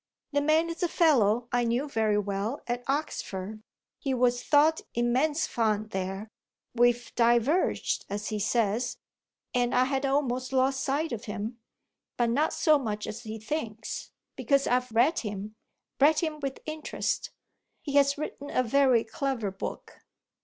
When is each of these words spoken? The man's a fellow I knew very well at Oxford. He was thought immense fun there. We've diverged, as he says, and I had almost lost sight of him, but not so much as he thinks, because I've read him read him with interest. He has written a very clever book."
The 0.31 0.41
man's 0.41 0.81
a 0.81 0.87
fellow 0.87 1.47
I 1.51 1.63
knew 1.63 1.87
very 1.87 2.17
well 2.17 2.63
at 2.65 2.83
Oxford. 2.87 3.61
He 3.99 4.15
was 4.15 4.43
thought 4.43 4.81
immense 4.95 5.45
fun 5.45 5.89
there. 5.89 6.27
We've 6.73 7.13
diverged, 7.13 8.07
as 8.09 8.29
he 8.29 8.39
says, 8.39 8.97
and 9.53 9.75
I 9.75 9.83
had 9.83 10.03
almost 10.03 10.53
lost 10.53 10.83
sight 10.83 11.11
of 11.11 11.25
him, 11.25 11.59
but 12.17 12.31
not 12.31 12.51
so 12.51 12.79
much 12.79 13.05
as 13.05 13.21
he 13.21 13.37
thinks, 13.37 14.09
because 14.35 14.65
I've 14.65 14.89
read 14.91 15.19
him 15.19 15.53
read 15.99 16.17
him 16.17 16.39
with 16.39 16.61
interest. 16.65 17.29
He 17.83 17.93
has 17.97 18.17
written 18.17 18.49
a 18.49 18.63
very 18.63 19.03
clever 19.03 19.51
book." 19.51 19.99